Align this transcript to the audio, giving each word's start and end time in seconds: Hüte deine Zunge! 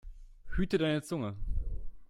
Hüte 0.57 0.79
deine 0.79 1.03
Zunge! 1.03 1.35